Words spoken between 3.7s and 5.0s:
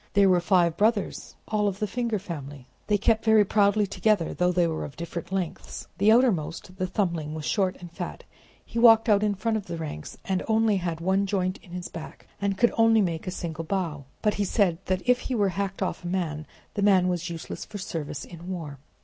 together, though they were of